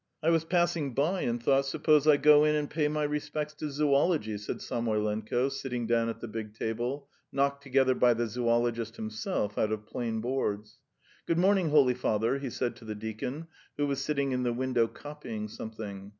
"I 0.23 0.31
was 0.31 0.45
passing 0.45 0.95
by 0.95 1.21
and 1.21 1.43
thought: 1.43 1.63
'Suppose 1.67 2.07
I 2.07 2.17
go 2.17 2.43
in 2.43 2.55
and 2.55 2.67
pay 2.67 2.87
my 2.87 3.03
respects 3.03 3.53
to 3.53 3.69
zoology,'" 3.69 4.39
said 4.39 4.59
Samoylenko, 4.59 5.49
sitting 5.49 5.85
down 5.85 6.09
at 6.09 6.21
the 6.21 6.27
big 6.27 6.55
table, 6.55 7.07
knocked 7.31 7.61
together 7.61 7.93
by 7.93 8.15
the 8.15 8.25
zoologist 8.25 8.95
himself 8.95 9.59
out 9.59 9.71
of 9.71 9.85
plain 9.85 10.19
boards. 10.19 10.79
"Good 11.27 11.37
morning, 11.37 11.69
holy 11.69 11.93
father," 11.93 12.39
he 12.39 12.49
said 12.49 12.75
to 12.77 12.85
the 12.85 12.95
deacon, 12.95 13.45
who 13.77 13.85
was 13.85 14.01
sitting 14.01 14.31
in 14.31 14.41
the 14.41 14.53
window, 14.53 14.87
copying 14.87 15.47
something. 15.47 16.09